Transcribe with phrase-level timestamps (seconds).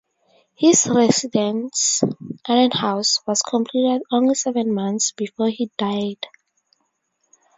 [0.55, 2.01] His residence,
[2.47, 6.25] Arden House, was completed only seven months before he died.